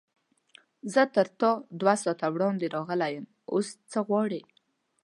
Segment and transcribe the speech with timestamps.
[0.93, 4.41] زه تر تا دوه ساعته وړاندې راغلی یم، اوس څه غواړې؟